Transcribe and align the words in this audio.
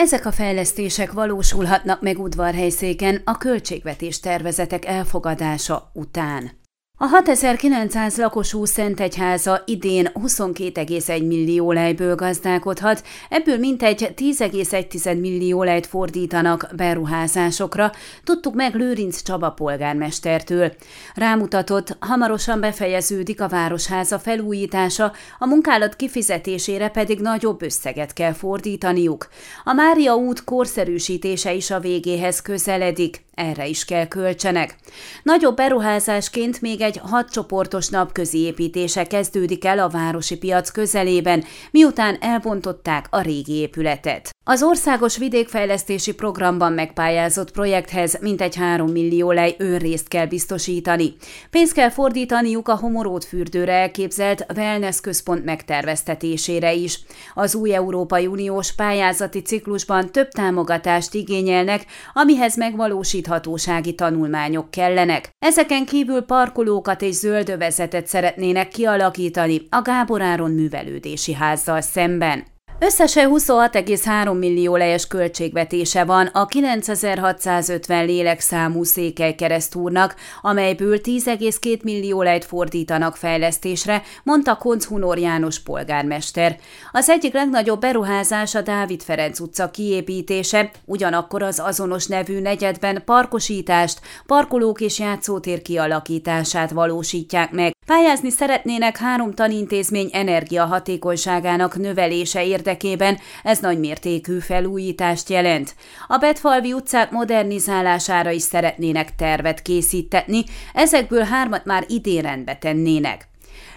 Ezek 0.00 0.26
a 0.26 0.32
fejlesztések 0.32 1.12
valósulhatnak 1.12 2.02
meg 2.02 2.18
udvarhelyszéken 2.18 3.22
a 3.24 3.38
költségvetés 3.38 4.20
tervezetek 4.20 4.84
elfogadása 4.84 5.90
után. 5.92 6.59
A 7.02 7.06
6900 7.06 8.16
lakosú 8.16 8.64
Szentegyháza 8.64 9.62
idén 9.66 10.10
22,1 10.14 11.26
millió 11.26 11.72
lejből 11.72 12.14
gazdálkodhat, 12.14 13.02
ebből 13.28 13.58
mintegy 13.58 14.12
10,1 14.16 15.20
millió 15.20 15.62
lejt 15.62 15.86
fordítanak 15.86 16.68
beruházásokra, 16.76 17.92
tudtuk 18.24 18.54
meg 18.54 18.74
Lőrinc 18.74 19.22
Csaba 19.22 19.50
polgármestertől. 19.50 20.72
Rámutatott, 21.14 21.96
hamarosan 22.00 22.60
befejeződik 22.60 23.40
a 23.40 23.48
városháza 23.48 24.18
felújítása, 24.18 25.12
a 25.38 25.46
munkálat 25.46 25.96
kifizetésére 25.96 26.88
pedig 26.88 27.20
nagyobb 27.20 27.62
összeget 27.62 28.12
kell 28.12 28.32
fordítaniuk. 28.32 29.28
A 29.64 29.72
Mária 29.72 30.14
út 30.14 30.44
korszerűsítése 30.44 31.52
is 31.52 31.70
a 31.70 31.80
végéhez 31.80 32.42
közeledik, 32.42 33.24
erre 33.34 33.66
is 33.66 33.84
kell 33.84 34.08
költsenek. 34.08 34.76
Nagyobb 35.22 35.56
beruházásként 35.56 36.60
még 36.60 36.80
egy 36.80 36.89
hatcsoportos 36.96 37.88
napközi 37.88 38.38
építése 38.38 39.04
kezdődik 39.04 39.64
el 39.64 39.78
a 39.78 39.88
városi 39.88 40.38
piac 40.38 40.70
közelében, 40.70 41.44
miután 41.70 42.16
elbontották 42.20 43.06
a 43.10 43.20
régi 43.20 43.52
épületet. 43.52 44.30
Az 44.50 44.62
országos 44.62 45.16
vidékfejlesztési 45.16 46.14
programban 46.14 46.72
megpályázott 46.72 47.50
projekthez 47.50 48.18
mintegy 48.20 48.56
3 48.56 48.90
millió 48.90 49.30
lej 49.30 49.54
önrészt 49.58 50.08
kell 50.08 50.26
biztosítani. 50.26 51.14
Pénzt 51.50 51.72
kell 51.72 51.90
fordítaniuk 51.90 52.68
a 52.68 52.76
homorót 52.76 53.24
fürdőre 53.24 53.72
elképzelt 53.72 54.46
wellness 54.56 55.00
központ 55.00 55.44
megterveztetésére 55.44 56.72
is. 56.72 57.00
Az 57.34 57.54
új 57.54 57.74
Európai 57.74 58.26
Uniós 58.26 58.74
pályázati 58.74 59.40
ciklusban 59.42 60.12
több 60.12 60.28
támogatást 60.28 61.14
igényelnek, 61.14 61.84
amihez 62.12 62.56
megvalósíthatósági 62.56 63.94
tanulmányok 63.94 64.70
kellenek. 64.70 65.30
Ezeken 65.38 65.84
kívül 65.86 66.20
parkolókat 66.20 67.02
és 67.02 67.14
zöldövezetet 67.14 68.06
szeretnének 68.06 68.68
kialakítani 68.68 69.66
a 69.68 69.82
Gábor 69.82 70.22
Áron 70.22 70.50
művelődési 70.50 71.32
házzal 71.34 71.80
szemben. 71.80 72.49
Összesen 72.82 73.30
26,3 73.32 74.38
millió 74.38 74.76
lejes 74.76 75.06
költségvetése 75.06 76.04
van 76.04 76.26
a 76.26 76.46
9650 76.46 78.04
lélekszámú 78.04 78.82
Székely 78.82 79.34
keresztúrnak, 79.34 80.14
amelyből 80.40 80.98
10,2 81.02 81.82
millió 81.82 82.22
lejt 82.22 82.44
fordítanak 82.44 83.16
fejlesztésre, 83.16 84.02
mondta 84.22 84.56
Konc 84.56 84.84
Hunor 84.84 85.18
János 85.18 85.60
polgármester. 85.60 86.56
Az 86.92 87.08
egyik 87.08 87.32
legnagyobb 87.32 87.80
beruházás 87.80 88.54
a 88.54 88.60
Dávid 88.60 89.02
Ferenc 89.02 89.40
utca 89.40 89.70
kiépítése, 89.70 90.70
ugyanakkor 90.84 91.42
az 91.42 91.58
azonos 91.58 92.06
nevű 92.06 92.40
negyedben 92.40 93.02
parkosítást, 93.04 94.00
parkolók 94.26 94.80
és 94.80 94.98
játszótér 94.98 95.62
kialakítását 95.62 96.70
valósítják 96.70 97.50
meg. 97.50 97.72
Pályázni 97.90 98.30
szeretnének 98.30 98.96
három 98.96 99.32
tanintézmény 99.32 100.10
energiahatékonyságának 100.12 101.76
növelése 101.76 102.44
érdekében, 102.44 103.18
ez 103.42 103.58
nagymértékű 103.58 104.38
felújítást 104.38 105.28
jelent. 105.28 105.74
A 106.06 106.16
Betfalvi 106.16 106.72
utcák 106.72 107.10
modernizálására 107.10 108.30
is 108.30 108.42
szeretnének 108.42 109.14
tervet 109.16 109.62
készítetni, 109.62 110.44
ezekből 110.74 111.22
hármat 111.22 111.64
már 111.64 111.84
idén 111.88 112.22
rendbe 112.22 112.56
tennének. 112.56 113.28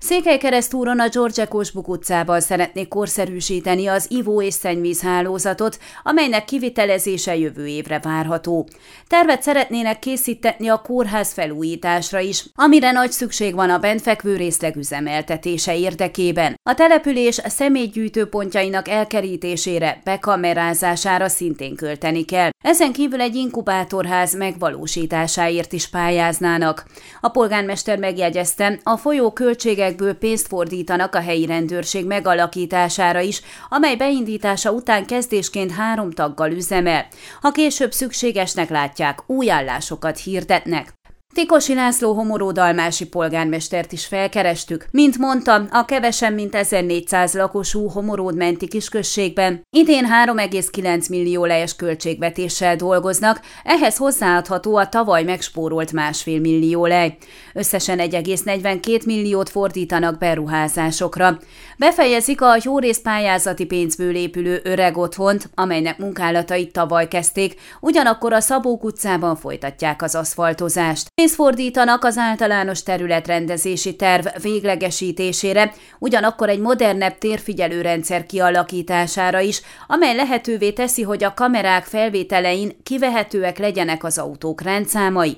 Székelykeresztúron 0.00 1.00
a 1.00 1.08
George 1.08 1.44
Kosbuk 1.44 1.88
utcában 1.88 2.40
szeretnék 2.40 2.88
korszerűsíteni 2.88 3.86
az 3.86 4.06
ivó- 4.08 4.42
és 4.42 4.54
szennyvízhálózatot, 4.54 5.78
amelynek 6.02 6.44
kivitelezése 6.44 7.36
jövő 7.36 7.66
évre 7.66 7.98
várható. 7.98 8.68
Tervet 9.06 9.42
szeretnének 9.42 9.98
készítetni 9.98 10.68
a 10.68 10.82
kórház 10.82 11.32
felújításra 11.32 12.18
is, 12.18 12.44
amire 12.54 12.90
nagy 12.90 13.10
szükség 13.10 13.54
van 13.54 13.70
a 13.70 13.78
bentfekvő 13.78 14.36
részleg 14.36 14.76
üzemeltetése 14.76 15.76
érdekében. 15.76 16.54
A 16.62 16.74
település 16.74 17.40
személygyűjtőpontjainak 17.44 18.88
elkerítésére, 18.88 20.00
bekamerázására 20.04 21.28
szintén 21.28 21.76
költeni 21.76 22.24
kell. 22.24 22.50
Ezen 22.64 22.92
kívül 22.92 23.20
egy 23.20 23.34
inkubátorház 23.34 24.36
megvalósításáért 24.36 25.72
is 25.72 25.88
pályáznának. 25.88 26.84
A 27.20 27.28
polgármester 27.28 27.98
megjegyezte, 27.98 28.78
a 28.82 28.96
folyó 28.96 29.32
költségek 29.32 29.89
összegből 29.90 30.14
pénzt 30.14 30.46
fordítanak 30.46 31.14
a 31.14 31.20
helyi 31.20 31.46
rendőrség 31.46 32.06
megalakítására 32.06 33.20
is, 33.20 33.40
amely 33.68 33.96
beindítása 33.96 34.70
után 34.70 35.06
kezdésként 35.06 35.72
három 35.72 36.10
taggal 36.10 36.50
üzemel. 36.50 37.06
Ha 37.40 37.50
később 37.50 37.92
szükségesnek 37.92 38.68
látják, 38.68 39.18
új 39.26 39.50
állásokat 39.50 40.18
hirdetnek. 40.18 40.92
Tikosi 41.34 41.74
László 41.74 42.12
homoródalmási 42.12 43.08
polgármestert 43.08 43.92
is 43.92 44.06
felkerestük. 44.06 44.86
Mint 44.90 45.18
mondtam, 45.18 45.66
a 45.70 45.84
kevesen 45.84 46.32
mint 46.32 46.54
1400 46.54 47.34
lakosú 47.34 47.88
homoród 47.88 48.36
menti 48.36 48.68
kisközségben 48.68 49.62
idén 49.76 50.06
3,9 50.26 51.08
millió 51.10 51.44
lejes 51.44 51.76
költségvetéssel 51.76 52.76
dolgoznak, 52.76 53.40
ehhez 53.64 53.96
hozzáadható 53.96 54.76
a 54.76 54.88
tavaly 54.88 55.22
megspórolt 55.22 55.92
másfél 55.92 56.40
millió 56.40 56.86
lej. 56.86 57.16
Összesen 57.54 57.98
1,42 57.98 59.06
milliót 59.06 59.48
fordítanak 59.48 60.18
beruházásokra. 60.18 61.38
Befejezik 61.78 62.40
a 62.40 62.56
jó 62.62 62.76
pályázati 63.02 63.64
pénzből 63.64 64.14
épülő 64.14 64.60
öreg 64.64 64.96
otthont, 64.96 65.50
amelynek 65.54 65.98
munkálatait 65.98 66.72
tavaly 66.72 67.08
kezdték, 67.08 67.54
ugyanakkor 67.80 68.32
a 68.32 68.40
Szabók 68.40 68.84
utcában 68.84 69.36
folytatják 69.36 70.02
az 70.02 70.14
aszfaltozást. 70.14 71.08
Pénzt 71.20 71.34
fordítanak 71.34 72.04
az 72.04 72.16
általános 72.16 72.82
területrendezési 72.82 73.96
terv 73.96 74.26
véglegesítésére, 74.42 75.72
ugyanakkor 75.98 76.48
egy 76.48 76.58
modernebb 76.58 77.18
térfigyelőrendszer 77.18 78.26
kialakítására 78.26 79.40
is, 79.40 79.60
amely 79.86 80.14
lehetővé 80.14 80.72
teszi, 80.72 81.02
hogy 81.02 81.24
a 81.24 81.34
kamerák 81.34 81.84
felvételein 81.84 82.76
kivehetőek 82.82 83.58
legyenek 83.58 84.04
az 84.04 84.18
autók 84.18 84.60
rendszámai. 84.60 85.36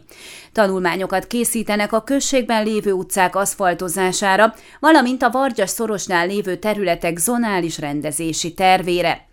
Tanulmányokat 0.53 1.27
készítenek 1.27 1.93
a 1.93 2.03
községben 2.03 2.65
lévő 2.65 2.93
utcák 2.93 3.37
aszfaltozására, 3.37 4.55
valamint 4.81 5.23
a 5.23 5.31
Vargyas 5.31 5.71
szorosnál 5.71 6.27
lévő 6.27 6.57
területek 6.57 7.19
zonális 7.19 7.79
rendezési 7.79 8.55
tervére. 8.55 9.31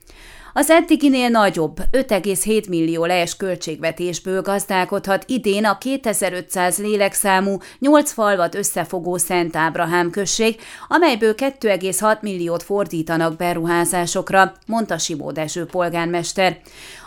Az 0.54 0.70
eddiginél 0.70 1.30
nagyobb 1.30 1.78
5,7 1.92 2.70
millió 2.70 3.06
lees 3.06 3.36
költségvetésből 3.38 4.42
gazdálkodhat 4.42 5.24
idén 5.28 5.66
a 5.66 5.78
2500 5.78 6.78
lélekszámú 6.78 7.58
8 7.80 8.12
falvat 8.12 8.56
összefogó 8.56 9.18
Szent 9.18 9.56
Ábrahám 9.56 10.10
község, 10.10 10.60
amelyből 10.88 11.34
2,6 11.36 12.22
milliót 12.22 12.64
fordítanak 12.64 13.36
beruházásokra, 13.36 14.54
mondta 14.66 14.98
Simó 14.98 15.32
Dezső 15.32 15.66
polgármester. 15.66 16.58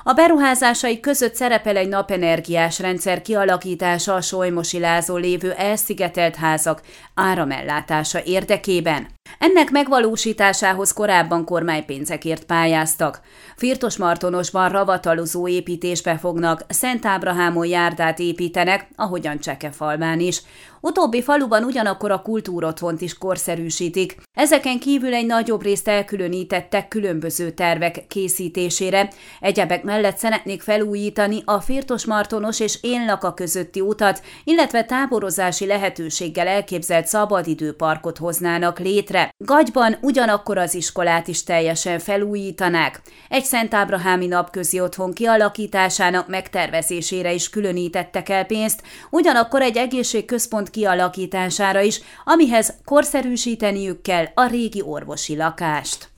A 0.04 0.12
beruházásai 0.12 1.00
között 1.00 1.34
szerepel 1.34 1.76
egy 1.76 1.88
napenergiás 1.88 2.78
rendszer 2.78 3.22
kialakítása 3.22 4.14
a 4.14 4.20
Solymosi 4.20 4.78
lázon 4.78 5.20
lévő 5.20 5.52
elszigetelt 5.52 6.36
házak 6.36 6.82
áramellátása 7.14 8.22
érdekében. 8.24 9.06
Ennek 9.38 9.70
megvalósításához 9.70 10.92
korábban 10.92 11.44
kormánypénzekért 11.44 12.44
pályáztak. 12.44 13.20
Firtos 13.56 13.96
Martonosban 13.96 14.68
ravatalozó 14.68 15.48
építésbe 15.48 16.18
fognak, 16.18 16.64
Szent 16.68 17.06
Ábrahámon 17.06 17.66
járdát 17.66 18.18
építenek, 18.18 18.88
ahogyan 18.96 19.38
Csekefalván 19.38 20.20
is. 20.20 20.42
Utóbbi 20.84 21.22
faluban 21.22 21.64
ugyanakkor 21.64 22.10
a 22.10 22.22
kultúrotthont 22.22 23.00
is 23.00 23.18
korszerűsítik. 23.18 24.16
Ezeken 24.34 24.78
kívül 24.78 25.14
egy 25.14 25.26
nagyobb 25.26 25.62
részt 25.62 25.88
elkülönítettek 25.88 26.88
különböző 26.88 27.50
tervek 27.50 28.06
készítésére. 28.08 29.10
Egyebek 29.40 29.82
mellett 29.82 30.16
szeretnék 30.16 30.62
felújítani 30.62 31.42
a 31.44 31.60
Firtos 31.60 32.04
Martonos 32.04 32.60
és 32.60 32.78
Énlaka 32.80 33.34
közötti 33.34 33.80
utat, 33.80 34.22
illetve 34.44 34.84
táborozási 34.84 35.66
lehetőséggel 35.66 36.46
elképzelt 36.46 37.06
szabadidőparkot 37.06 38.18
hoznának 38.18 38.78
létre. 38.78 39.34
Gagyban 39.38 39.96
ugyanakkor 40.00 40.58
az 40.58 40.74
iskolát 40.74 41.28
is 41.28 41.44
teljesen 41.44 41.98
felújítanák. 41.98 43.00
Egy 43.28 43.44
Szent 43.44 43.74
Ábrahámi 43.74 44.26
napközi 44.26 44.80
otthon 44.80 45.12
kialakításának 45.12 46.28
megtervezésére 46.28 47.32
is 47.32 47.50
különítettek 47.50 48.28
el 48.28 48.44
pénzt, 48.44 48.82
ugyanakkor 49.10 49.62
egy 49.62 49.76
egészségközpont 49.76 50.70
kialakítására 50.72 51.80
is, 51.80 52.00
amihez 52.24 52.74
korszerűsíteniük 52.84 54.02
kell 54.02 54.24
a 54.34 54.46
régi 54.46 54.82
orvosi 54.82 55.36
lakást. 55.36 56.10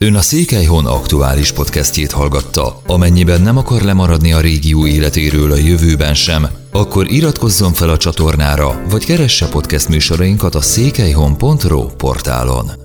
Ön 0.00 0.14
a 0.14 0.20
Székelyhon 0.20 0.86
aktuális 0.86 1.52
podcastjét 1.52 2.12
hallgatta. 2.12 2.80
Amennyiben 2.86 3.40
nem 3.42 3.56
akar 3.56 3.82
lemaradni 3.82 4.32
a 4.32 4.40
régió 4.40 4.86
életéről 4.86 5.52
a 5.52 5.56
jövőben 5.56 6.14
sem, 6.14 6.46
akkor 6.72 7.10
iratkozzon 7.10 7.72
fel 7.72 7.88
a 7.88 7.96
csatornára, 7.96 8.82
vagy 8.88 9.04
keresse 9.04 9.48
podcast 9.48 9.88
műsorainkat 9.88 10.54
a 10.54 10.60
székelyhon.pro 10.60 11.86
portálon. 11.86 12.83